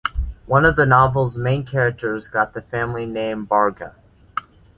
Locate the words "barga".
3.45-3.93